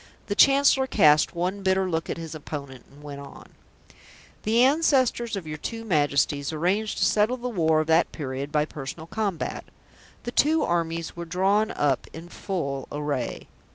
[0.25, 3.49] The Chancellor cast one bitter look at his opponent and went on:
[4.41, 8.65] "The ancestors of your two Majesties arranged to settle the war of that period by
[8.65, 9.63] personal combat.
[10.23, 13.47] The two armies were drawn up in full array.